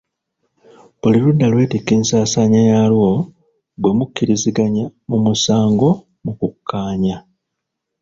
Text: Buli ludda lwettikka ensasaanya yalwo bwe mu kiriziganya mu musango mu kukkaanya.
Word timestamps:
Buli 0.99 1.17
ludda 1.25 1.45
lwettikka 1.51 1.91
ensasaanya 1.99 2.61
yalwo 2.71 3.11
bwe 3.81 3.91
mu 3.97 4.05
kiriziganya 4.13 4.85
mu 5.09 5.17
musango 5.25 5.89
mu 6.23 6.31
kukkaanya. 6.39 7.17